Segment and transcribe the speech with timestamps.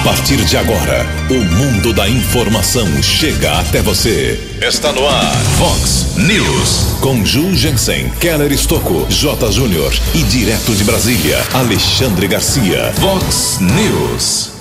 [0.00, 4.40] A partir de agora, o mundo da informação chega até você.
[4.58, 6.96] Está no ar, Fox News.
[7.02, 9.52] Com Ju Jensen, Keller Estocco, J.
[9.52, 12.94] Júnior e direto de Brasília, Alexandre Garcia.
[12.94, 14.52] Fox News.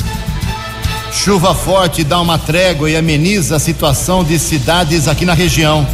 [1.13, 5.87] Chuva forte dá uma trégua e ameniza a situação de cidades aqui na região.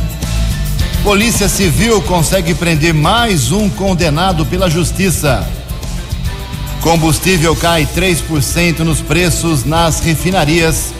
[1.03, 5.47] Polícia Civil consegue prender mais um condenado pela Justiça.
[6.85, 10.93] Combustível cai 3% nos preços nas refinarias.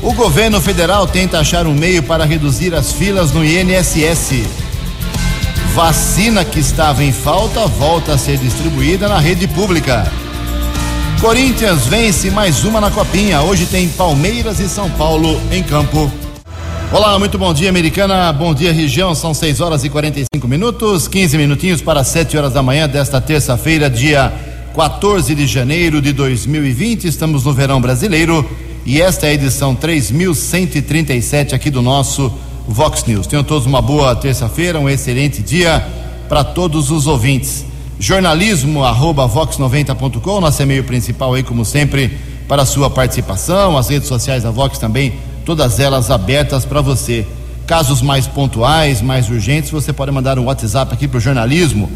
[0.00, 4.44] O governo federal tenta achar um meio para reduzir as filas no INSS.
[5.74, 10.06] Vacina que estava em falta volta a ser distribuída na rede pública.
[11.20, 13.42] Corinthians vence mais uma na Copinha.
[13.42, 16.08] Hoje tem Palmeiras e São Paulo em campo.
[16.92, 18.32] Olá, muito bom dia, americana.
[18.32, 19.12] Bom dia, região.
[19.12, 23.90] São 6 horas e 45 minutos, 15 minutinhos para 7 horas da manhã desta terça-feira,
[23.90, 27.04] dia 14 de janeiro de 2020.
[27.04, 28.44] Estamos no verão brasileiro
[28.84, 32.32] e esta é a edição 3137 aqui do nosso
[32.66, 33.28] Vox News.
[33.28, 35.86] Tenham todos uma boa terça-feira, um excelente dia
[36.28, 37.64] para todos os ouvintes.
[38.00, 43.78] Jornalismo arroba vox90.com, nosso e-mail principal aí, como sempre, para a sua participação.
[43.78, 47.24] As redes sociais da Vox também, todas elas abertas para você.
[47.64, 51.88] Casos mais pontuais, mais urgentes, você pode mandar um WhatsApp aqui para o jornalismo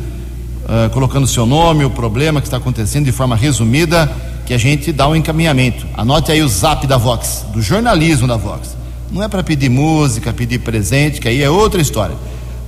[0.68, 4.08] uh, colocando seu nome, o problema que está acontecendo de forma resumida,
[4.46, 5.86] que a gente dá um encaminhamento.
[5.96, 8.76] Anote aí o zap da Vox, do jornalismo da Vox.
[9.10, 12.14] Não é para pedir música, pedir presente, que aí é outra história.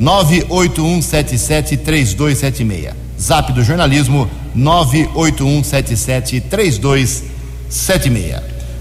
[0.00, 2.94] 981773276.
[3.20, 7.22] Zap do jornalismo 981773276.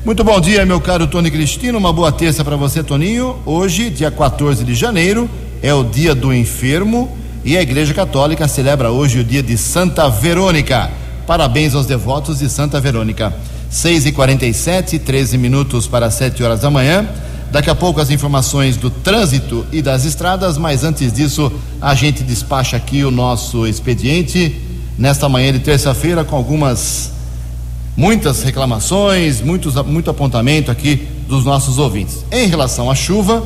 [0.05, 1.77] Muito bom dia, meu caro Tony Cristino.
[1.77, 3.35] Uma boa terça para você, Toninho.
[3.45, 5.29] Hoje, dia 14 de janeiro,
[5.61, 10.09] é o dia do enfermo e a Igreja Católica celebra hoje o dia de Santa
[10.09, 10.89] Verônica.
[11.25, 13.33] Parabéns aos devotos de Santa Verônica.
[13.69, 17.07] 6 e 47 13 minutos para 7 horas da manhã.
[17.51, 22.23] Daqui a pouco as informações do trânsito e das estradas, mas antes disso, a gente
[22.23, 24.55] despacha aqui o nosso expediente
[24.97, 27.11] nesta manhã de terça-feira com algumas
[27.95, 32.23] muitas reclamações, muitos, muito apontamento aqui dos nossos ouvintes.
[32.31, 33.43] Em relação à chuva,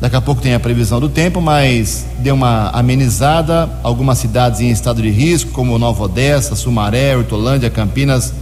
[0.00, 3.70] Daqui a pouco tem a previsão do tempo, mas deu uma amenizada.
[3.82, 8.34] Algumas cidades em estado de risco, como Nova Odessa, Sumaré, Hortolândia, Campinas,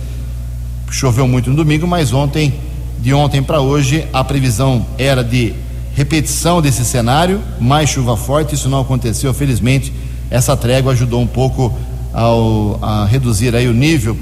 [0.91, 2.55] choveu muito no domingo, mas ontem,
[2.99, 5.55] de ontem para hoje, a previsão era de
[5.95, 8.55] repetição desse cenário, mais chuva forte.
[8.55, 9.93] Isso não aconteceu, felizmente.
[10.31, 11.73] Essa trégua ajudou um pouco
[12.13, 14.17] ao, a reduzir aí o nível,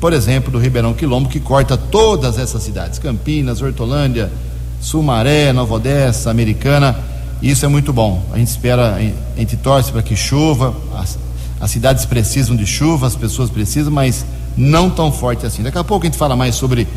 [0.00, 4.30] por exemplo, do Ribeirão Quilombo, que corta todas essas cidades: Campinas, Hortolândia.
[4.80, 6.96] Sumaré, Nova Odessa, Americana.
[7.42, 8.22] Isso é muito bom.
[8.32, 10.74] A gente espera, a gente torce para que chova.
[10.96, 11.18] As,
[11.60, 14.24] as, cidades precisam de chuva, as pessoas precisam, mas
[14.56, 15.62] não tão forte assim.
[15.62, 16.88] Daqui a pouco a gente fala mais sobre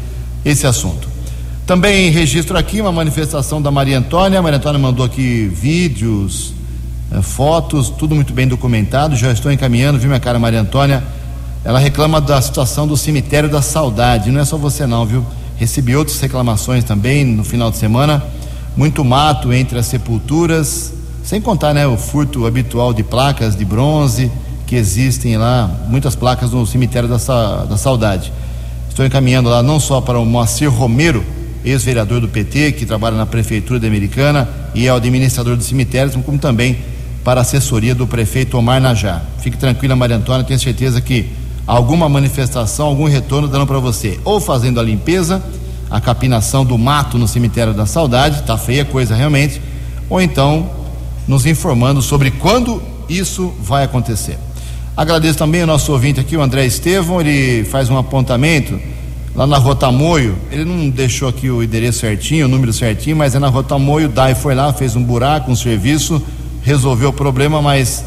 [0.44, 1.08] esse assunto.
[1.66, 4.40] Também registro aqui uma manifestação da Maria Antônia.
[4.40, 6.54] A Maria Antônia mandou aqui vídeos,
[7.10, 9.16] eh, fotos, tudo muito bem documentado.
[9.16, 11.04] Já estou encaminhando, viu, minha cara Maria Antônia?
[11.64, 14.30] Ela reclama da situação do cemitério da saudade.
[14.30, 15.26] Não é só você, não, viu?
[15.64, 18.22] Recebi outras reclamações também no final de semana.
[18.76, 20.92] Muito mato entre as sepulturas,
[21.24, 24.30] sem contar né, o furto habitual de placas de bronze
[24.68, 27.16] que existem lá, muitas placas no cemitério da,
[27.64, 28.34] da Saudade.
[28.90, 31.24] Estou encaminhando lá não só para o Moacir Romero,
[31.64, 36.12] ex-vereador do PT, que trabalha na Prefeitura da Americana e é o administrador do cemitério,
[36.24, 36.78] como também
[37.24, 39.24] para a assessoria do prefeito Omar Najar.
[39.40, 41.32] Fique tranquila, Maria Antônia, tenho certeza que
[41.66, 45.44] alguma manifestação, algum retorno dando para você, ou fazendo a limpeza,
[45.90, 49.62] a capinação do mato no cemitério da saudade, tá feia coisa realmente,
[50.10, 50.70] ou então
[51.28, 54.38] nos informando sobre quando isso vai acontecer.
[54.96, 58.80] Agradeço também o nosso ouvinte aqui, o André Estevão, ele faz um apontamento
[59.36, 63.40] lá na Rotamoio, ele não deixou aqui o endereço certinho, o número certinho, mas é
[63.40, 66.22] na Rotamoio, DAI foi lá, fez um buraco, um serviço,
[66.62, 68.06] resolveu o problema, mas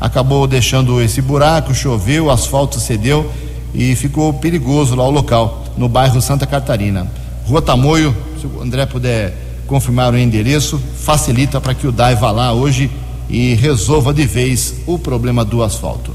[0.00, 3.30] acabou deixando esse buraco, choveu, o asfalto cedeu
[3.74, 7.10] e ficou perigoso lá o local, no bairro Santa Catarina.
[7.46, 9.34] Rua Tamoio, se o André puder
[9.66, 12.90] confirmar o endereço, facilita para que o DAI vá lá hoje
[13.28, 16.12] e resolva de vez o problema do asfalto.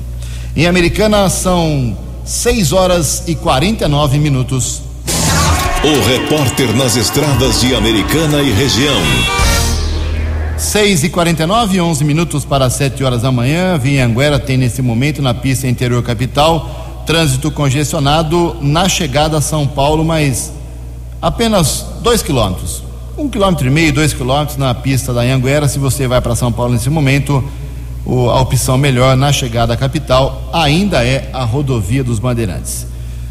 [0.55, 1.95] Em Americana são
[2.25, 4.81] 6 horas e 49 minutos.
[5.83, 9.52] O repórter nas estradas de Americana e região.
[10.63, 13.77] 6 e 49 11 minutos para 7 horas da manhã.
[13.77, 20.05] Vinhanguera tem nesse momento na pista interior capital trânsito congestionado na chegada a São Paulo,
[20.05, 20.53] mas
[21.21, 22.81] apenas 2 quilômetros.
[23.17, 25.67] Um quilômetro e meio, dois quilômetros na pista da Anhanguera.
[25.67, 27.43] Se você vai para São Paulo nesse momento,
[28.07, 32.87] a opção melhor na chegada à capital ainda é a rodovia dos Bandeirantes.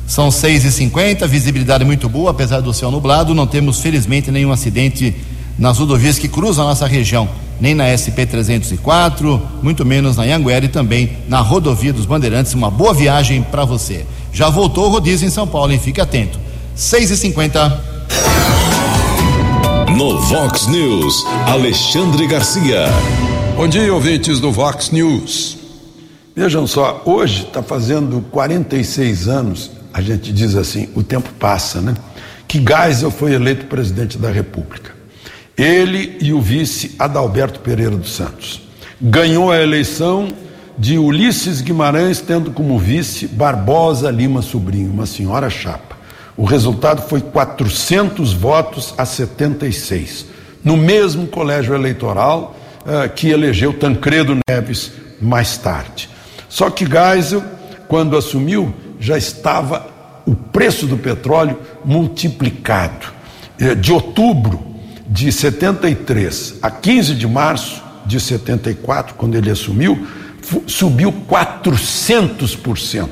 [0.06, 3.34] São 6h50, visibilidade muito boa, apesar do céu nublado.
[3.34, 5.16] Não temos, felizmente, nenhum acidente
[5.62, 7.28] nas rodovias que cruzam a nossa região,
[7.60, 12.52] nem na SP-304, muito menos na Anguera e também na rodovia dos Bandeirantes.
[12.52, 14.04] Uma boa viagem para você.
[14.32, 15.78] Já voltou o rodízio em São Paulo, hein?
[15.78, 16.36] Fique atento.
[16.76, 17.78] 6h50.
[19.96, 22.86] No Vox News, Alexandre Garcia.
[23.54, 25.58] Bom dia, ouvintes do Vox News.
[26.34, 31.94] Vejam só, hoje está fazendo 46 anos, a gente diz assim, o tempo passa, né?
[32.48, 35.01] Que Geisel foi eleito presidente da República.
[35.56, 38.62] Ele e o vice Adalberto Pereira dos Santos.
[39.00, 40.28] Ganhou a eleição
[40.78, 45.96] de Ulisses Guimarães, tendo como vice Barbosa Lima Sobrinho, uma senhora chapa.
[46.36, 50.26] O resultado foi 400 votos a 76,
[50.64, 56.08] no mesmo colégio eleitoral uh, que elegeu Tancredo Neves mais tarde.
[56.48, 57.42] Só que Geisel,
[57.86, 59.86] quando assumiu, já estava
[60.24, 63.06] o preço do petróleo multiplicado.
[63.58, 64.71] Eh, de outubro
[65.12, 70.06] de 73 a 15 de março de 74, quando ele assumiu,
[70.66, 73.08] subiu 400%.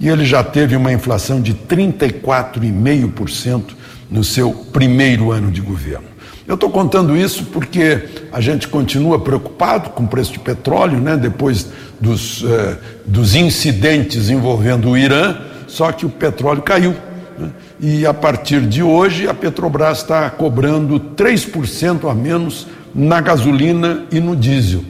[0.00, 3.74] E ele já teve uma inflação de 34,5%
[4.10, 6.06] no seu primeiro ano de governo.
[6.48, 11.16] Eu estou contando isso porque a gente continua preocupado com o preço de petróleo, né?
[11.16, 11.68] depois
[12.00, 12.76] dos, eh,
[13.06, 15.38] dos incidentes envolvendo o Irã,
[15.68, 16.96] só que o petróleo caiu.
[17.38, 17.50] Né?
[17.82, 24.20] E a partir de hoje, a Petrobras está cobrando 3% a menos na gasolina e
[24.20, 24.84] no diesel.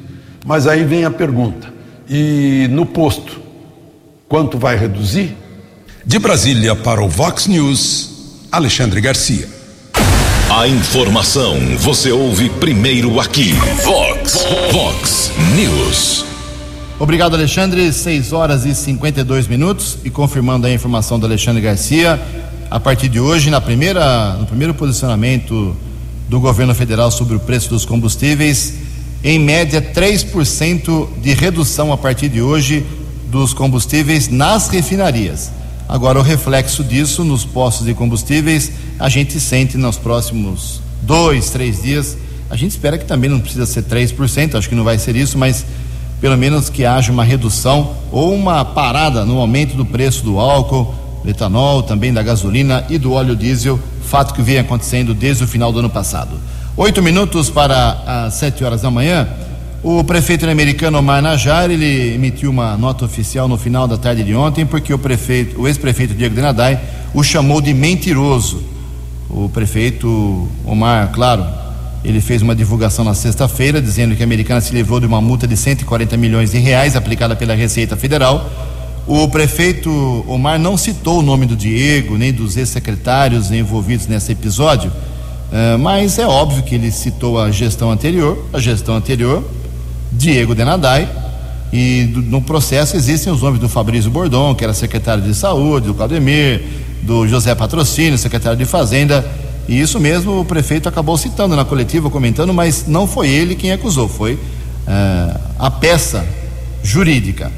[0.44, 1.72] Mas aí vem a pergunta:
[2.06, 3.40] e no posto,
[4.28, 5.34] quanto vai reduzir?
[6.04, 8.10] De Brasília para o Vox News,
[8.52, 9.48] Alexandre Garcia.
[10.50, 13.54] A informação você ouve primeiro aqui.
[13.84, 16.26] Vox, Vox News.
[16.98, 17.90] Obrigado, Alexandre.
[17.90, 19.96] 6 horas e 52 minutos.
[20.04, 22.20] E confirmando a informação do Alexandre Garcia,
[22.72, 25.76] a partir de hoje, na primeira, no primeiro posicionamento
[26.26, 28.76] do governo federal sobre o preço dos combustíveis,
[29.22, 32.82] em média 3% de redução a partir de hoje
[33.30, 35.52] dos combustíveis nas refinarias.
[35.86, 41.82] Agora, o reflexo disso nos postos de combustíveis, a gente sente nos próximos dois, três
[41.82, 42.16] dias.
[42.48, 45.36] A gente espera que também não precisa ser 3%, acho que não vai ser isso,
[45.36, 45.66] mas
[46.22, 51.01] pelo menos que haja uma redução ou uma parada no aumento do preço do álcool,
[51.22, 55.46] do etanol, também da gasolina e do óleo diesel, fato que vem acontecendo desde o
[55.46, 56.30] final do ano passado.
[56.76, 59.28] Oito minutos para as sete horas da manhã.
[59.82, 64.34] O prefeito americano Omar Najar, ele emitiu uma nota oficial no final da tarde de
[64.34, 66.78] ontem, porque o prefeito, o ex-prefeito Diego Denadai
[67.14, 68.62] o chamou de mentiroso.
[69.28, 71.44] O prefeito Omar, claro,
[72.04, 75.46] ele fez uma divulgação na sexta-feira dizendo que a americana se livrou de uma multa
[75.46, 78.50] de 140 milhões de reais aplicada pela Receita Federal.
[79.06, 79.90] O prefeito
[80.28, 84.92] Omar não citou o nome do Diego, nem dos ex-secretários envolvidos nesse episódio,
[85.52, 88.46] eh, mas é óbvio que ele citou a gestão anterior.
[88.52, 89.44] A gestão anterior
[90.12, 91.08] Diego Denadai,
[91.72, 95.94] e no processo existem os nomes do Fabrício Bordon, que era secretário de saúde, do
[95.94, 96.62] Claudemir,
[97.02, 99.26] do José Patrocínio, secretário de Fazenda,
[99.66, 103.72] e isso mesmo o prefeito acabou citando na coletiva, comentando, mas não foi ele quem
[103.72, 106.26] acusou, foi uh, a peça
[106.82, 107.50] jurídica.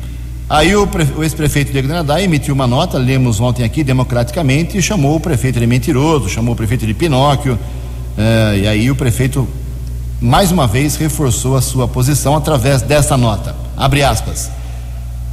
[0.49, 0.87] Aí o,
[1.17, 5.59] o ex-prefeito Diego Denadai emitiu uma nota, lemos ontem aqui democraticamente, e chamou o prefeito
[5.59, 9.49] de mentiroso, chamou o prefeito de Pinóquio, uh, e aí o prefeito
[10.21, 13.57] mais uma vez reforçou a sua posição através dessa nota.
[13.76, 14.50] Abre aspas.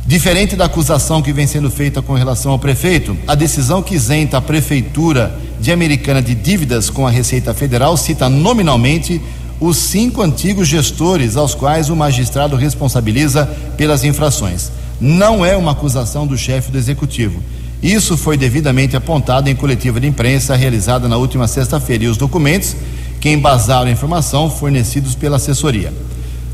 [0.06, 4.38] Diferente da acusação que vem sendo feita com relação ao prefeito, a decisão que isenta
[4.38, 9.22] a prefeitura de Americana de dívidas com a Receita Federal cita nominalmente
[9.60, 13.46] os cinco antigos gestores aos quais o magistrado responsabiliza
[13.78, 14.72] pelas infrações.
[15.02, 17.42] Não é uma acusação do chefe do executivo.
[17.82, 22.76] Isso foi devidamente apontado em coletiva de imprensa realizada na última sexta-feira e os documentos
[23.20, 25.92] que embasaram a informação fornecidos pela assessoria.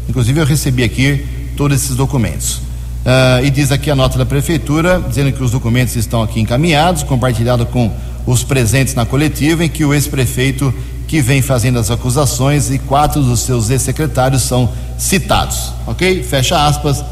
[0.08, 1.26] Inclusive, eu recebi aqui
[1.58, 2.56] todos esses documentos.
[2.56, 7.04] Uh, e diz aqui a nota da prefeitura, dizendo que os documentos estão aqui encaminhados,
[7.04, 7.92] compartilhado com
[8.26, 10.74] os presentes na coletiva, em que o ex-prefeito
[11.08, 15.74] que vem fazendo as acusações e quatro dos seus ex-secretários são citados.
[15.86, 16.24] Ok?
[16.24, 17.04] Fecha aspas.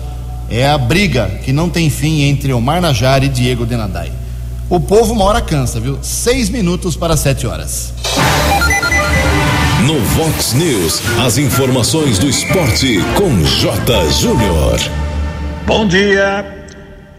[0.49, 4.11] É a briga que não tem fim entre Omar Najar e Diego Denadai.
[4.69, 5.99] O povo uma hora cansa, viu?
[6.01, 7.93] Seis minutos para sete horas.
[9.85, 14.11] No Vox News, as informações do esporte com J.
[14.11, 14.79] Júnior.
[15.67, 16.55] Bom dia.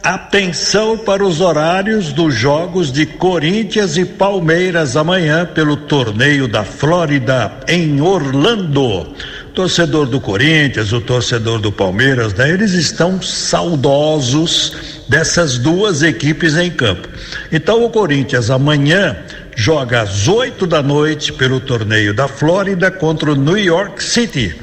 [0.02, 7.52] Atenção para os horários dos jogos de Corinthians e Palmeiras amanhã pelo torneio da Flórida
[7.66, 9.14] em Orlando.
[9.56, 14.76] Torcedor do Corinthians, o torcedor do Palmeiras, né, eles estão saudosos
[15.08, 17.08] dessas duas equipes em campo.
[17.50, 19.16] Então o Corinthians amanhã
[19.56, 24.54] joga às 8 da noite pelo torneio da Flórida contra o New York City.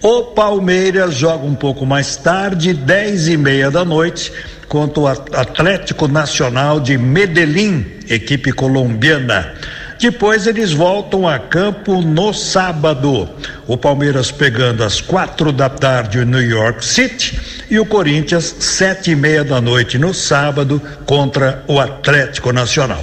[0.00, 4.32] O Palmeiras joga um pouco mais tarde, dez e meia da noite,
[4.68, 9.54] contra o Atlético Nacional de Medellín, equipe colombiana.
[9.98, 13.28] Depois eles voltam a campo no sábado.
[13.66, 19.10] O Palmeiras pegando às quatro da tarde o New York City e o Corinthians sete
[19.10, 23.02] e meia da noite no sábado contra o Atlético Nacional.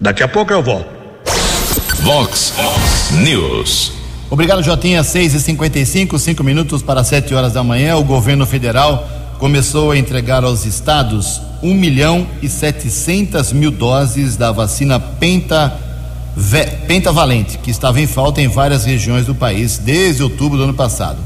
[0.00, 0.88] Daqui a pouco eu volto.
[2.00, 2.54] Vox
[3.12, 3.92] News.
[4.30, 5.02] Obrigado, Jotinha.
[5.02, 7.96] 6 e 55 cinco minutos para 7 horas da manhã.
[7.96, 9.06] O governo federal
[9.38, 15.72] começou a entregar aos estados 1 milhão e 700 mil doses da vacina Penta,
[16.86, 21.18] Pentavalente, que estava em falta em várias regiões do país desde outubro do ano passado.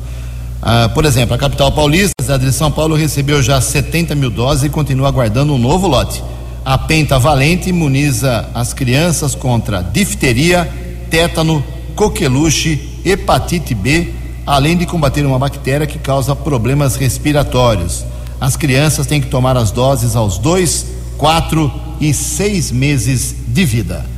[0.61, 4.65] Ah, por exemplo, a capital paulista, a de São Paulo, recebeu já 70 mil doses
[4.65, 6.23] e continua aguardando um novo lote.
[6.65, 10.69] A Pentavalente imuniza as crianças contra difteria,
[11.09, 14.13] tétano, coqueluche, hepatite B,
[14.45, 18.05] além de combater uma bactéria que causa problemas respiratórios.
[18.41, 20.87] As crianças têm que tomar as doses aos dois,
[21.17, 24.16] quatro e seis meses de vida.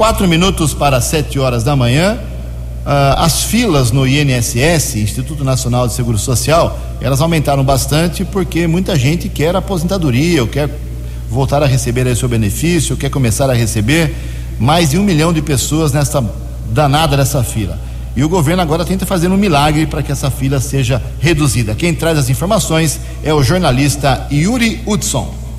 [0.00, 2.14] Quatro minutos para sete horas da manhã.
[2.14, 8.96] Uh, as filas no INSS, Instituto Nacional de Seguro Social, elas aumentaram bastante porque muita
[8.96, 10.70] gente quer aposentadoria, ou quer
[11.28, 14.14] voltar a receber aí seu benefício, quer começar a receber.
[14.58, 16.24] Mais de um milhão de pessoas nesta
[16.70, 17.78] danada dessa fila.
[18.16, 21.74] E o governo agora tenta fazer um milagre para que essa fila seja reduzida.
[21.74, 25.49] Quem traz as informações é o jornalista Yuri Hudson.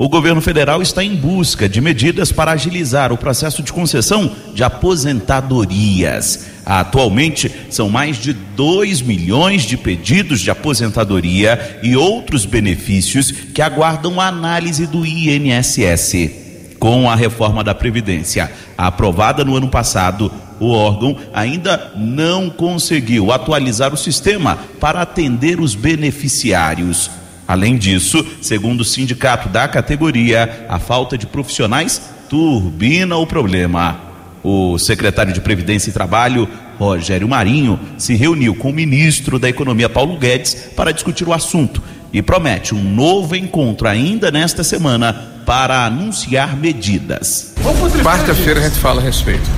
[0.00, 4.62] O governo federal está em busca de medidas para agilizar o processo de concessão de
[4.62, 6.46] aposentadorias.
[6.64, 14.20] Atualmente, são mais de 2 milhões de pedidos de aposentadoria e outros benefícios que aguardam
[14.20, 16.30] a análise do INSS.
[16.78, 23.92] Com a reforma da Previdência aprovada no ano passado, o órgão ainda não conseguiu atualizar
[23.92, 27.10] o sistema para atender os beneficiários.
[27.48, 33.98] Além disso, segundo o sindicato da categoria, a falta de profissionais turbina o problema.
[34.44, 36.46] O secretário de Previdência e Trabalho,
[36.78, 41.82] Rogério Marinho, se reuniu com o ministro da Economia, Paulo Guedes, para discutir o assunto
[42.12, 45.12] e promete um novo encontro ainda nesta semana
[45.46, 47.54] para anunciar medidas.
[48.02, 49.48] Quarta-feira a gente fala a respeito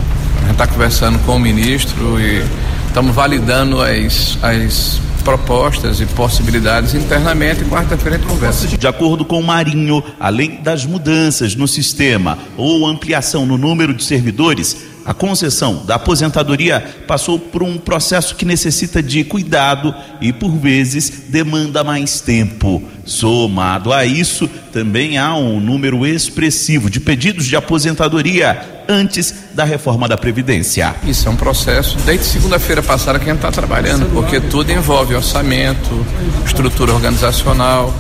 [0.50, 2.44] gente está conversando com o ministro e
[2.88, 8.66] estamos validando as, as propostas e possibilidades internamente quarta-feira a conversa.
[8.66, 14.04] De acordo com o Marinho, além das mudanças no sistema ou ampliação no número de
[14.04, 20.50] servidores, a concessão da aposentadoria passou por um processo que necessita de cuidado e, por
[20.57, 22.83] vezes, demanda mais tempo.
[23.04, 30.07] Somado a isso, também há um número expressivo de pedidos de aposentadoria antes da reforma
[30.09, 30.95] da Previdência.
[31.04, 35.14] Isso é um processo desde segunda-feira passada que a gente está trabalhando, porque tudo envolve
[35.14, 36.07] orçamento,
[36.45, 37.95] estrutura organizacional.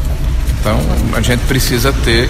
[0.60, 0.78] Então,
[1.14, 2.28] a gente precisa ter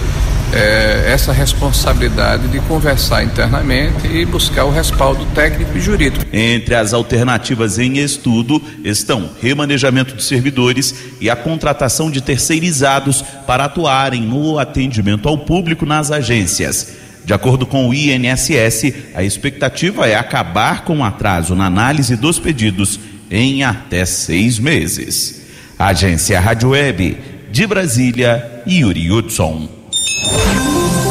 [0.53, 6.25] é, essa responsabilidade de conversar internamente e buscar o respaldo técnico e jurídico.
[6.31, 13.65] Entre as alternativas em estudo estão remanejamento de servidores e a contratação de terceirizados para
[13.65, 16.95] atuarem no atendimento ao público nas agências.
[17.23, 22.39] De acordo com o INSS, a expectativa é acabar com o atraso na análise dos
[22.39, 25.41] pedidos em até seis meses.
[25.77, 27.17] Agência Rádio Web,
[27.51, 29.80] de Brasília, Yuri Hudson.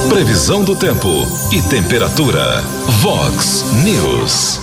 [0.08, 1.08] Previsão do tempo
[1.50, 2.62] e temperatura.
[3.00, 4.60] Vox News.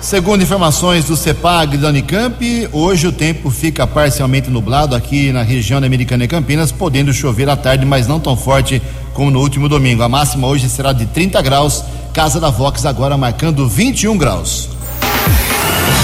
[0.00, 5.80] Segundo informações do CEPAG da Unicamp, hoje o tempo fica parcialmente nublado aqui na região
[5.80, 8.80] da Americana e Campinas, podendo chover à tarde, mas não tão forte
[9.12, 10.02] como no último domingo.
[10.02, 14.70] A máxima hoje será de 30 graus, Casa da Vox agora marcando 21 graus.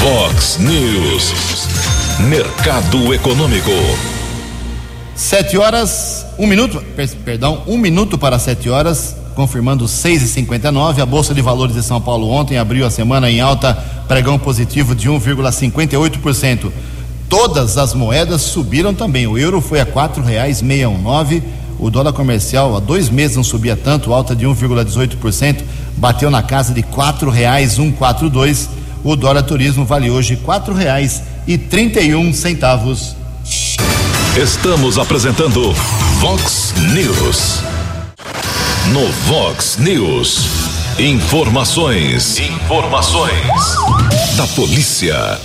[0.03, 1.33] Vox News.
[2.21, 4.16] Mercado Econômico.
[5.17, 6.81] Sete horas, um minuto,
[7.25, 11.01] perdão, um minuto para sete horas, confirmando 6,59.
[11.01, 13.73] A Bolsa de Valores de São Paulo ontem abriu a semana em alta,
[14.07, 16.71] pregão positivo de 1,58%.
[17.31, 19.27] Todas as moedas subiram também.
[19.27, 21.43] O euro foi a R$ 4,619.
[21.79, 25.63] O dólar comercial há dois meses não subia tanto, alta de 1,18%,
[25.97, 28.69] bateu na casa de R$ 4,142.
[29.03, 33.26] O dólar turismo vale hoje R$ 4,31.
[34.37, 35.73] Estamos apresentando
[36.21, 37.63] Vox News.
[38.93, 40.47] No Vox News.
[40.99, 42.39] Informações.
[42.39, 43.33] Informações.
[44.37, 45.41] Da polícia.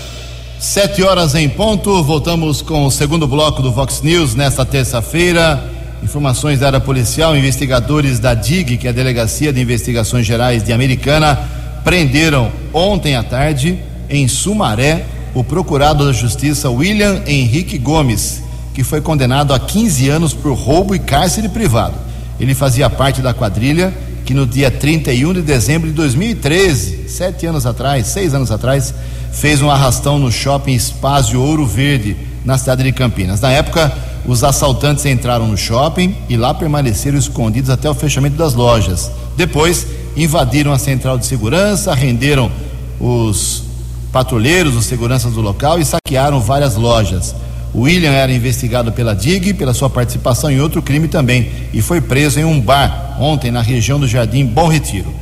[0.60, 5.72] Sete horas em ponto, voltamos com o segundo bloco do Vox News nesta terça-feira.
[6.04, 10.74] Informações da área policial, investigadores da DIG, que é a Delegacia de Investigações Gerais de
[10.74, 11.40] Americana,
[11.86, 13.80] prenderam ontem à tarde,
[14.10, 20.34] em Sumaré, o procurado da Justiça William Henrique Gomes, que foi condenado a 15 anos
[20.34, 21.96] por roubo e cárcere privado.
[22.40, 23.94] Ele fazia parte da quadrilha
[24.26, 28.94] que no dia 31 de dezembro de 2013, sete anos atrás, seis anos atrás,
[29.32, 33.42] fez um arrastão no shopping Espásio Ouro Verde, na cidade de Campinas.
[33.42, 33.92] Na época,
[34.26, 39.12] os assaltantes entraram no shopping e lá permaneceram escondidos até o fechamento das lojas.
[39.36, 39.86] Depois,
[40.16, 42.52] invadiram a central de segurança, renderam
[43.00, 43.64] os
[44.12, 47.34] patrulheiros, os seguranças do local e saquearam várias lojas.
[47.74, 52.40] William era investigado pela DIG pela sua participação em outro crime também e foi preso
[52.40, 55.14] em um bar ontem na região do Jardim Bom Retiro.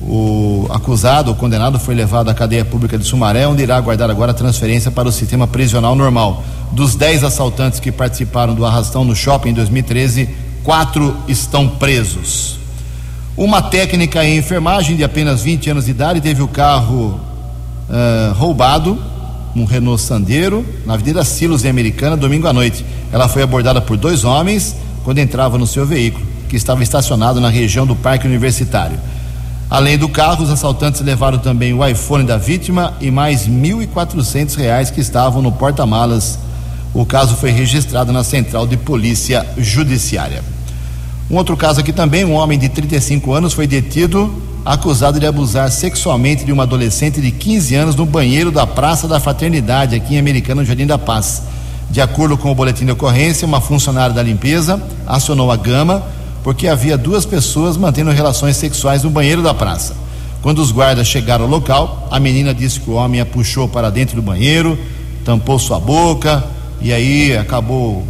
[0.00, 4.32] O acusado, o condenado, foi levado à cadeia pública de Sumaré, onde irá aguardar agora
[4.32, 6.42] a transferência para o sistema prisional normal.
[6.72, 10.28] Dos 10 assaltantes que participaram do arrastão no shopping em 2013,
[10.64, 12.58] quatro estão presos.
[13.36, 17.20] Uma técnica em enfermagem de apenas 20 anos de idade teve o carro
[17.88, 18.98] uh, roubado,
[19.54, 22.84] um Renault Sandero, na Avenida Silos, em Americana, domingo à noite.
[23.12, 27.48] Ela foi abordada por dois homens quando entrava no seu veículo, que estava estacionado na
[27.48, 28.98] região do Parque Universitário.
[29.68, 34.90] Além do carro, os assaltantes levaram também o iPhone da vítima e mais 1.400 reais
[34.90, 36.38] que estavam no porta-malas.
[36.92, 40.42] O caso foi registrado na Central de Polícia Judiciária.
[41.30, 44.30] Um outro caso aqui também, um homem de 35 anos foi detido
[44.64, 49.18] acusado de abusar sexualmente de uma adolescente de 15 anos no banheiro da Praça da
[49.18, 51.42] Fraternidade, aqui em Americana, no Jardim da Paz.
[51.90, 56.02] De acordo com o boletim de ocorrência, uma funcionária da limpeza acionou a gama
[56.42, 59.94] porque havia duas pessoas mantendo relações sexuais no banheiro da praça.
[60.42, 63.90] Quando os guardas chegaram ao local, a menina disse que o homem a puxou para
[63.90, 64.78] dentro do banheiro,
[65.24, 66.42] tampou sua boca
[66.80, 68.04] e aí acabou,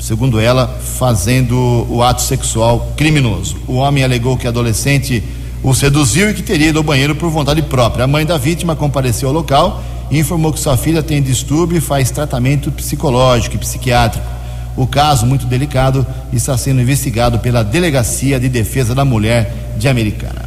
[0.00, 0.66] segundo ela,
[0.98, 3.56] fazendo o ato sexual criminoso.
[3.66, 5.22] O homem alegou que a adolescente
[5.66, 8.04] o seduziu e que teria ido ao banheiro por vontade própria.
[8.04, 11.80] A mãe da vítima compareceu ao local e informou que sua filha tem distúrbio e
[11.80, 14.24] faz tratamento psicológico e psiquiátrico.
[14.76, 20.44] O caso, muito delicado, está sendo investigado pela Delegacia de Defesa da Mulher de Americana.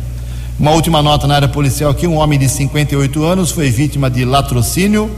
[0.58, 4.24] Uma última nota na área policial aqui: um homem de 58 anos foi vítima de
[4.24, 5.12] latrocínio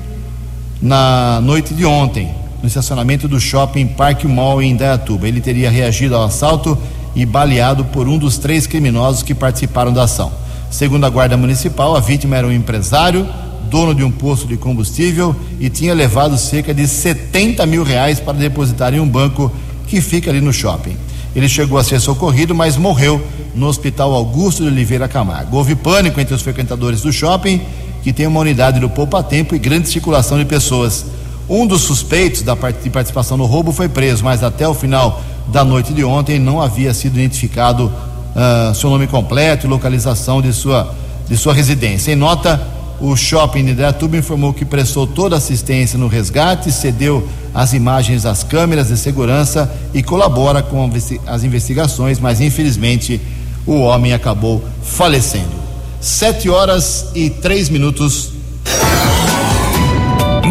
[0.82, 5.28] na noite de ontem, no estacionamento do shopping Parque Mall em Indaiatuba.
[5.28, 6.76] Ele teria reagido ao assalto
[7.16, 10.32] e baleado por um dos três criminosos que participaram da ação.
[10.70, 13.28] Segundo a Guarda Municipal, a vítima era um empresário
[13.70, 18.34] dono de um posto de combustível e tinha levado cerca de 70 mil reais para
[18.34, 19.52] depositar em um banco
[19.88, 20.96] que fica ali no shopping.
[21.34, 23.22] Ele chegou a ser socorrido, mas morreu
[23.56, 25.56] no Hospital Augusto de Oliveira Camargo.
[25.56, 27.62] Houve pânico entre os frequentadores do shopping,
[28.04, 31.06] que tem uma unidade do Poupa Tempo e grande circulação de pessoas.
[31.50, 35.64] Um dos suspeitos da de participação no roubo foi preso, mas até o final da
[35.64, 40.94] noite de ontem não havia sido identificado uh, seu nome completo e localização de sua,
[41.28, 42.12] de sua residência.
[42.12, 42.62] Em nota,
[43.02, 48.44] o shopping de Indaiatuba informou que prestou toda assistência no resgate, cedeu as imagens às
[48.44, 50.90] câmeras de segurança e colabora com
[51.26, 53.20] as investigações, mas infelizmente
[53.66, 55.62] o homem acabou falecendo.
[56.00, 58.41] Sete horas e três minutos.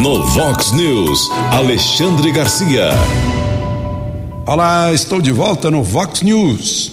[0.01, 2.89] No Vox News, Alexandre Garcia.
[4.47, 6.93] Olá, estou de volta no Vox News.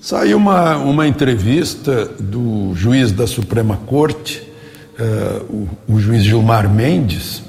[0.00, 4.48] Saiu uma, uma entrevista do juiz da Suprema Corte,
[4.96, 7.42] uh, o, o, juiz Gilmar Mendes,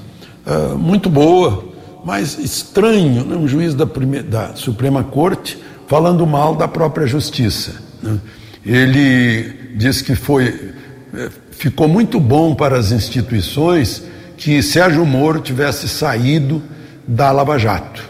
[0.44, 1.64] uh, muito boa,
[2.04, 3.36] mas estranho, né?
[3.36, 7.80] um juiz da, primeira, da Suprema Corte falando mal da própria justiça.
[8.02, 8.18] Né?
[8.66, 10.72] Ele diz que foi,
[11.14, 14.10] eh, ficou muito bom para as instituições
[14.42, 16.60] que Sérgio Moro tivesse saído
[17.06, 18.02] da Lava Jato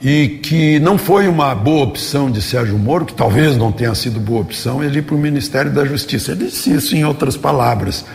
[0.00, 4.18] e que não foi uma boa opção de Sérgio Moro, que talvez não tenha sido
[4.18, 6.32] boa opção, ele ir para o Ministério da Justiça.
[6.32, 8.06] Ele disse isso em outras palavras.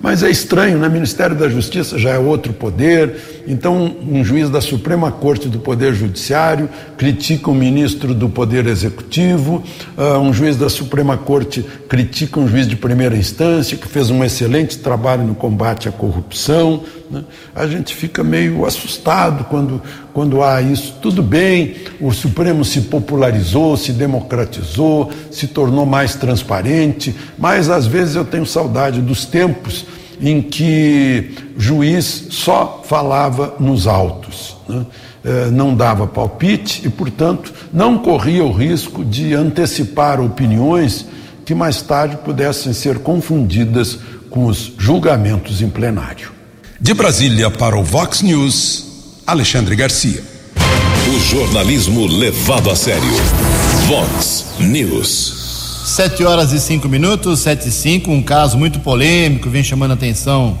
[0.00, 0.88] Mas é estranho, né?
[0.88, 5.94] Ministério da Justiça já é outro poder, então um juiz da Suprema Corte do Poder
[5.94, 9.62] Judiciário critica um ministro do Poder Executivo,
[9.96, 14.24] uh, um juiz da Suprema Corte critica um juiz de primeira instância que fez um
[14.24, 16.82] excelente trabalho no combate à corrupção.
[17.10, 17.22] Né?
[17.54, 19.80] A gente fica meio assustado quando,
[20.12, 20.96] quando há isso.
[21.00, 28.16] Tudo bem, o Supremo se popularizou, se democratizou, se tornou mais transparente, mas às vezes
[28.16, 29.86] eu tenho saudade dos tempos
[30.20, 34.86] em que juiz só falava nos autos, né?
[35.26, 41.04] Eh, não dava palpite e, portanto, não corria o risco de antecipar opiniões
[41.44, 43.98] que mais tarde pudessem ser confundidas
[44.30, 46.30] com os julgamentos em plenário.
[46.80, 48.86] De Brasília para o Vox News,
[49.26, 50.22] Alexandre Garcia.
[51.08, 53.02] O jornalismo levado a sério.
[53.88, 55.45] Vox News.
[55.86, 59.94] Sete horas e cinco minutos, sete e cinco, um caso muito polêmico, vem chamando a
[59.94, 60.58] atenção,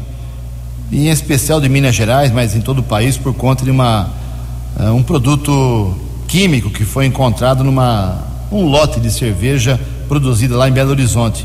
[0.92, 4.08] em especial de Minas Gerais, mas em todo o país, por conta de uma,
[4.78, 5.96] uh, um produto
[6.28, 8.20] químico que foi encontrado numa
[8.52, 11.44] um lote de cerveja produzida lá em Belo Horizonte.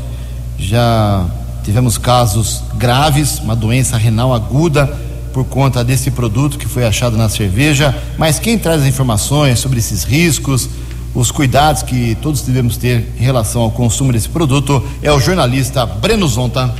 [0.56, 1.26] Já
[1.64, 4.86] tivemos casos graves, uma doença renal aguda
[5.32, 7.92] por conta desse produto que foi achado na cerveja.
[8.16, 10.68] Mas quem traz as informações sobre esses riscos,
[11.14, 15.84] os cuidados que todos devemos ter em relação ao consumo desse produto é o jornalista
[15.84, 16.74] Breno Zonta.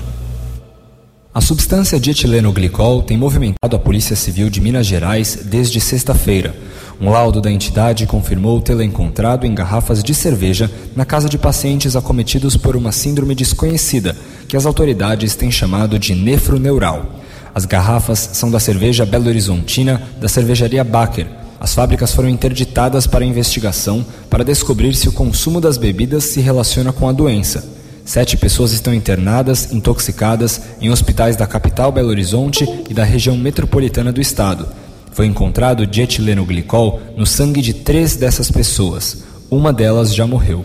[1.34, 6.54] A substância dietileno-glicol tem movimentado a Polícia Civil de Minas Gerais desde sexta-feira.
[7.00, 11.96] Um laudo da entidade confirmou tê-la encontrado em garrafas de cerveja na casa de pacientes
[11.96, 14.16] acometidos por uma síndrome desconhecida,
[14.46, 17.06] que as autoridades têm chamado de nefroneural.
[17.54, 21.41] As garrafas são da cerveja Belo Horizontina da cervejaria Baker.
[21.62, 26.92] As fábricas foram interditadas para investigação para descobrir se o consumo das bebidas se relaciona
[26.92, 27.64] com a doença.
[28.04, 34.12] Sete pessoas estão internadas, intoxicadas, em hospitais da capital Belo Horizonte e da região metropolitana
[34.12, 34.66] do estado.
[35.12, 39.22] Foi encontrado dietilenoglicol no sangue de três dessas pessoas.
[39.48, 40.64] Uma delas já morreu.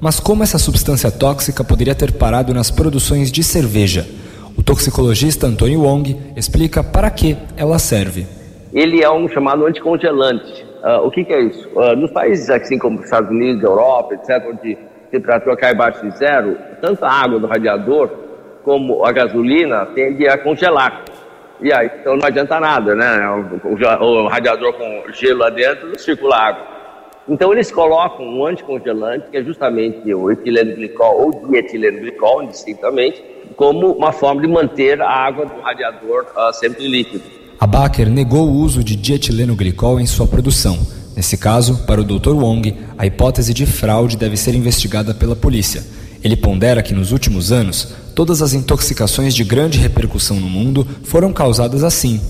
[0.00, 4.08] Mas como essa substância tóxica poderia ter parado nas produções de cerveja?
[4.56, 8.28] O toxicologista Antônio Wong explica para que ela serve.
[8.72, 10.64] Ele é um chamado anticongelante.
[10.82, 11.68] Uh, o que, que, é isso?
[11.70, 14.76] Uh, nos países assim como os Estados Unidos, Europa, etc., onde
[15.10, 18.10] temperatura cai abaixo de zero, tanto a água do radiador
[18.62, 21.04] como a gasolina tende a congelar.
[21.60, 23.48] E aí, então não adianta nada, né?
[23.64, 26.76] O, o, o radiador com gelo lá dentro não circula água.
[27.28, 33.22] Então eles colocam um anticongelante, que é justamente o etileno glicol ou dietileno glicol, indistintamente,
[33.56, 37.45] como uma forma de manter a água do radiador uh, sempre líquida.
[37.58, 40.78] A Baker negou o uso de dietileno glicol em sua produção
[41.16, 42.34] Nesse caso, para o Dr.
[42.34, 45.82] Wong, a hipótese de fraude deve ser investigada pela polícia.
[46.22, 51.32] Ele pondera que nos últimos anos, todas as intoxicações de grande repercussão no mundo foram
[51.32, 52.20] causadas assim,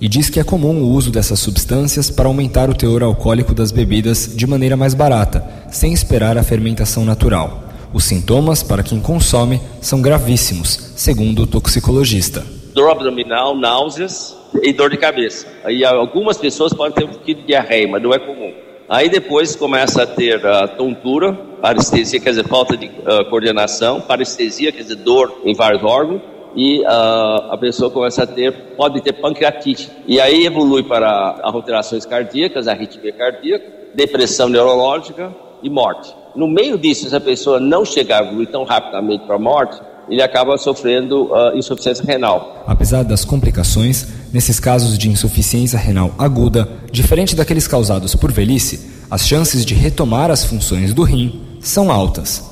[0.00, 3.72] e diz que é comum o uso dessas substâncias para aumentar o teor alcoólico das
[3.72, 7.64] bebidas de maneira mais barata, sem esperar a fermentação natural.
[7.92, 12.46] Os sintomas, para quem consome, são gravíssimos, segundo o toxicologista.
[12.72, 15.46] Dor abdominal, náuseas, e dor de cabeça.
[15.64, 18.52] Aí algumas pessoas podem ter um pouquinho de diarreia, mas não é comum.
[18.88, 24.70] Aí depois começa a ter uh, tontura, parestesia, quer dizer, falta de uh, coordenação, parestesia,
[24.70, 26.22] quer dizer, dor em vários órgãos,
[26.54, 29.90] e uh, a pessoa começa a ter, pode ter pancreatite.
[30.06, 36.14] E aí evolui para alterações cardíacas, arritmia cardíaca, depressão neurológica e morte.
[36.36, 39.80] No meio disso, se a pessoa não chegar a evoluir tão rapidamente para a morte,
[40.08, 42.64] ele acaba sofrendo uh, insuficiência renal.
[42.66, 49.26] Apesar das complicações, nesses casos de insuficiência renal aguda, diferente daqueles causados por velhice, as
[49.26, 52.44] chances de retomar as funções do rim são altas.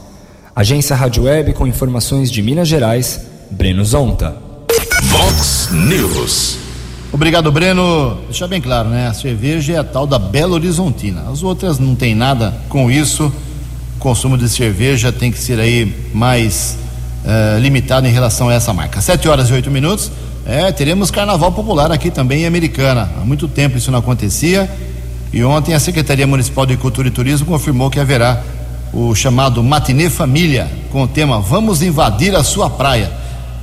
[0.54, 4.36] Agência Rádio Web com informações de Minas Gerais, Breno Zonta.
[5.04, 6.58] Vox News.
[7.12, 8.18] Obrigado, Breno.
[8.24, 9.06] Deixa bem claro, né?
[9.06, 11.24] A cerveja é a tal da Belo Horizontina.
[11.30, 13.32] As outras não tem nada com isso.
[13.96, 16.76] O consumo de cerveja tem que ser aí mais
[17.24, 19.00] uh, limitado em relação a essa marca.
[19.00, 20.10] Sete horas e oito minutos.
[20.46, 23.10] É, teremos carnaval popular aqui também em Americana.
[23.20, 24.70] Há muito tempo isso não acontecia.
[25.32, 28.42] E ontem a Secretaria Municipal de Cultura e Turismo confirmou que haverá
[28.92, 33.10] o chamado Matinê Família, com o tema Vamos Invadir a Sua Praia.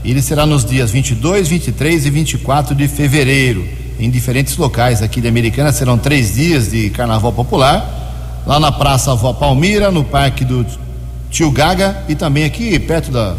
[0.03, 3.65] Ele será nos dias 22, 23 e 24 de fevereiro,
[3.99, 5.71] em diferentes locais aqui de Americana.
[5.71, 10.65] Serão três dias de carnaval popular, lá na Praça Avó Palmira, no Parque do
[11.29, 13.35] Tio Gaga e também aqui perto da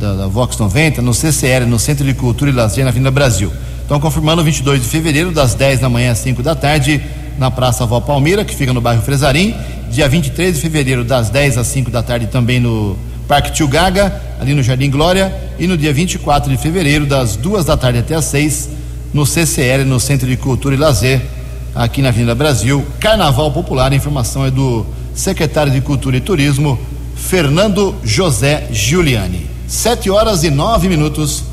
[0.00, 3.52] da, da Vox 90, no CCL, no Centro de Cultura e Lazer, na Avenida Brasil.
[3.82, 7.02] Estão confirmando 22 de fevereiro, das 10 da manhã às 5 da tarde,
[7.38, 9.54] na Praça Vó Palmeira, que fica no bairro Fresarim.
[9.90, 12.96] Dia 23 de fevereiro, das 10 às 5 da tarde, também no
[13.28, 15.34] Parque Tio Gaga, ali no Jardim Glória.
[15.58, 18.70] E no dia 24 de fevereiro, das 2 da tarde até às 6,
[19.12, 21.20] no CCL, no Centro de Cultura e Lazer,
[21.74, 22.86] aqui na Avenida Brasil.
[22.98, 26.78] Carnaval Popular, a informação é do secretário de Cultura e Turismo,
[27.14, 29.49] Fernando José Giuliani.
[29.70, 31.44] Sete horas e nove minutos.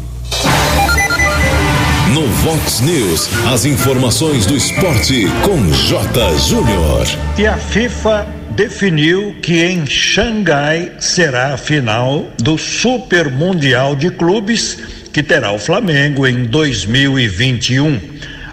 [2.12, 6.36] No Vox News, as informações do esporte com J.
[6.40, 7.06] Júnior.
[7.38, 8.26] E a FIFA
[8.56, 14.80] definiu que em Xangai será a final do Super Mundial de Clubes
[15.14, 18.02] que terá o Flamengo em 2021.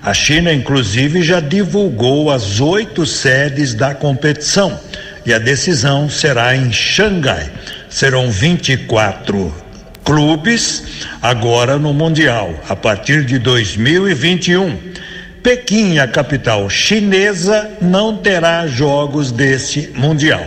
[0.02, 4.78] A China, inclusive, já divulgou as oito sedes da competição
[5.24, 7.50] e a decisão será em Xangai
[7.94, 9.54] serão 24
[10.02, 14.76] clubes agora no Mundial, a partir de 2021.
[15.40, 20.44] Pequim, a capital chinesa, não terá jogos deste Mundial.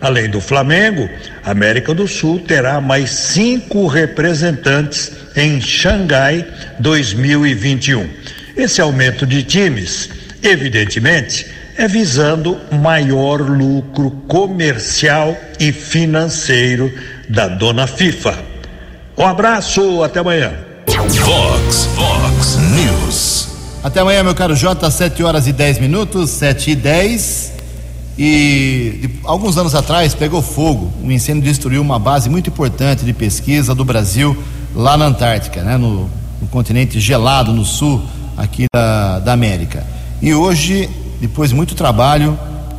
[0.00, 1.06] Além do Flamengo,
[1.44, 6.46] a América do Sul terá mais cinco representantes em Xangai
[6.78, 8.08] 2021.
[8.56, 10.08] Esse aumento de times,
[10.42, 11.46] evidentemente,
[11.78, 16.90] é visando maior lucro comercial e financeiro
[17.28, 18.34] da dona FIFA.
[19.16, 20.52] Um abraço, até amanhã.
[20.86, 23.48] Fox, Fox News.
[23.82, 27.52] Até amanhã, meu caro Jota, 7 horas e 10 minutos, 7 e 10.
[28.18, 30.92] E de, alguns anos atrás pegou fogo.
[31.02, 34.36] Um incêndio destruiu uma base muito importante de pesquisa do Brasil
[34.74, 35.76] lá na Antártica, né?
[35.76, 36.10] no,
[36.40, 38.02] no continente gelado, no sul
[38.36, 39.86] aqui da, da América.
[40.22, 40.88] E hoje,
[41.20, 42.38] depois de muito trabalho,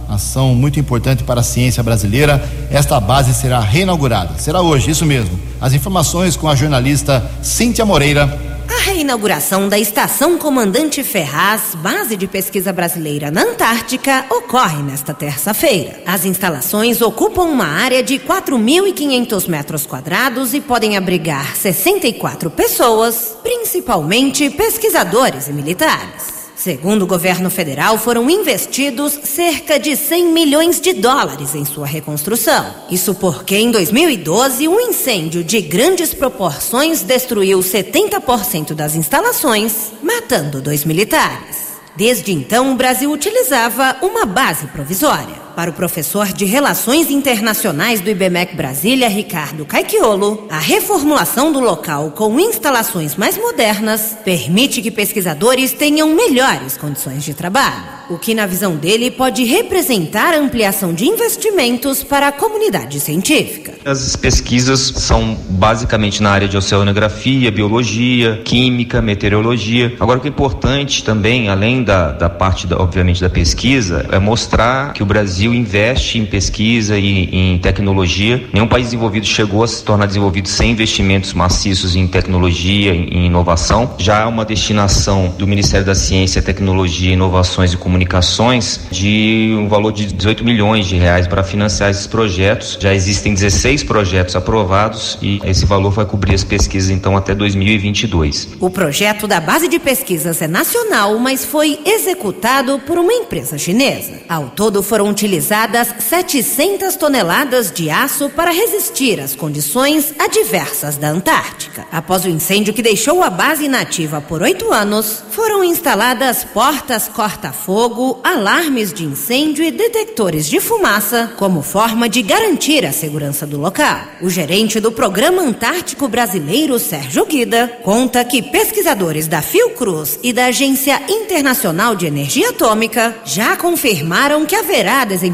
[0.09, 4.37] ação muito importante para a ciência brasileira, esta base será reinaugurada.
[4.37, 5.37] Será hoje, isso mesmo.
[5.59, 8.57] As informações com a jornalista Cíntia Moreira.
[8.69, 16.01] A reinauguração da Estação Comandante Ferraz, base de pesquisa brasileira na Antártica, ocorre nesta terça-feira.
[16.05, 24.49] As instalações ocupam uma área de 4.500 metros quadrados e podem abrigar 64 pessoas, principalmente
[24.49, 26.36] pesquisadores e militares.
[26.67, 32.75] Segundo o governo federal, foram investidos cerca de 100 milhões de dólares em sua reconstrução.
[32.91, 40.83] Isso porque, em 2012, um incêndio de grandes proporções destruiu 70% das instalações, matando dois
[40.83, 41.77] militares.
[41.95, 45.46] Desde então, o Brasil utilizava uma base provisória.
[45.57, 52.11] Para o professor de Relações Internacionais do IBMEC Brasília, Ricardo Caiquiolo, a reformulação do local
[52.11, 58.45] com instalações mais modernas permite que pesquisadores tenham melhores condições de trabalho o que, na
[58.45, 63.73] visão dele, pode representar a ampliação de investimentos para a comunidade científica.
[63.85, 69.95] As pesquisas são basicamente na área de oceanografia, biologia, química, meteorologia.
[69.99, 74.19] Agora, o que é importante também, além da, da parte, da, obviamente, da pesquisa, é
[74.19, 78.43] mostrar que o Brasil investe em pesquisa e em tecnologia.
[78.53, 83.95] Nenhum país desenvolvido chegou a se tornar desenvolvido sem investimentos maciços em tecnologia, em inovação.
[83.97, 89.91] Já há uma destinação do Ministério da Ciência, Tecnologia, Inovações e Comunicações de um valor
[89.91, 92.77] de 18 milhões de reais para financiar esses projetos.
[92.79, 98.49] Já existem 16 projetos aprovados e esse valor vai cobrir as pesquisas então até 2022.
[98.59, 104.21] O projeto da base de pesquisas é nacional, mas foi executado por uma empresa chinesa.
[104.27, 111.85] Ao todo foram utilizadas 700 toneladas de aço para resistir às condições adversas da Antártica.
[111.91, 117.67] Após o incêndio que deixou a base inativa por oito anos, foram instaladas portas corta-fogo
[117.67, 123.59] fogo, alarmes de incêndio e detectores de fumaça como forma de garantir a segurança do
[123.59, 124.01] local.
[124.21, 130.45] O gerente do Programa Antártico Brasileiro, Sérgio Guida, conta que pesquisadores da Fiocruz e da
[130.45, 135.26] Agência Internacional de Energia Atômica já confirmaram que haverá desenvolvimento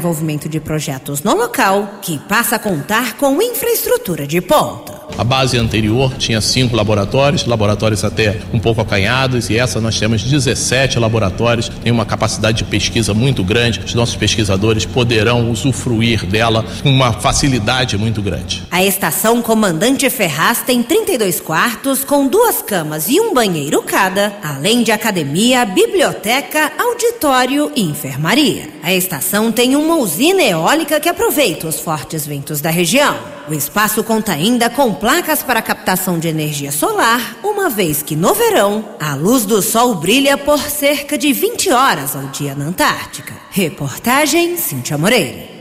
[0.48, 5.03] de projetos no local, que passa a contar com infraestrutura de ponta.
[5.16, 10.22] A base anterior tinha cinco laboratórios, laboratórios até um pouco acanhados, e essa nós temos
[10.22, 13.80] 17 laboratórios, tem uma capacidade de pesquisa muito grande.
[13.84, 18.64] Os nossos pesquisadores poderão usufruir dela com uma facilidade muito grande.
[18.70, 24.82] A estação Comandante Ferraz tem 32 quartos, com duas camas e um banheiro cada, além
[24.82, 28.68] de academia, biblioteca, auditório e enfermaria.
[28.82, 33.33] A estação tem uma usina eólica que aproveita os fortes ventos da região.
[33.46, 38.32] O espaço conta ainda com placas para captação de energia solar, uma vez que no
[38.32, 43.34] verão a luz do sol brilha por cerca de 20 horas ao dia na Antártica.
[43.50, 45.52] Reportagem Cíntia Moreira.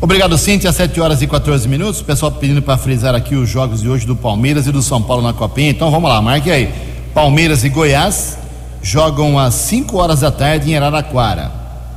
[0.00, 0.72] Obrigado, Cíntia.
[0.72, 2.00] 7 horas e 14 minutos.
[2.00, 5.02] O pessoal pedindo para frisar aqui os jogos de hoje do Palmeiras e do São
[5.02, 5.70] Paulo na Copinha.
[5.70, 6.72] Então vamos lá, marque aí.
[7.12, 8.38] Palmeiras e Goiás
[8.80, 11.50] jogam às 5 horas da tarde em Araraquara.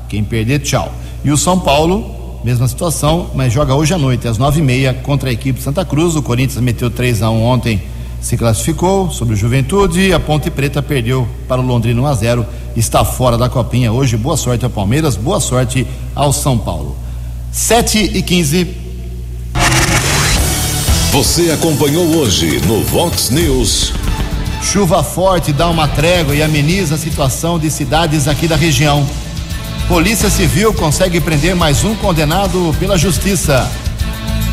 [0.09, 0.91] Quem perder, tchau.
[1.23, 4.93] E o São Paulo mesma situação, mas joga hoje à noite, às nove e meia,
[4.93, 6.15] contra a equipe de Santa Cruz.
[6.15, 7.81] O Corinthians meteu 3 a 1 ontem,
[8.19, 10.11] se classificou sobre o Juventude.
[10.11, 14.17] A Ponte Preta perdeu para o Londrina 1 a 0 está fora da copinha hoje.
[14.17, 16.97] Boa sorte ao Palmeiras, boa sorte ao São Paulo.
[17.51, 18.67] 7 e 15.
[21.11, 23.93] Você acompanhou hoje no Vox News.
[24.61, 29.05] Chuva forte dá uma trégua e ameniza a situação de cidades aqui da região.
[29.87, 33.69] Polícia Civil consegue prender mais um condenado pela Justiça.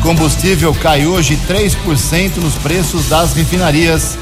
[0.03, 4.17] Combustível cai hoje 3% nos preços das refinarias.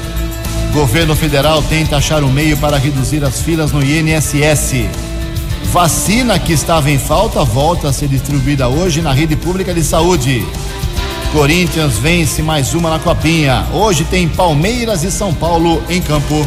[0.72, 4.86] Governo federal tenta achar um meio para reduzir as filas no INSS.
[5.64, 10.46] Vacina que estava em falta volta a ser distribuída hoje na rede pública de saúde.
[11.32, 13.66] Corinthians vence mais uma na Copinha.
[13.72, 16.46] Hoje tem Palmeiras e São Paulo em campo.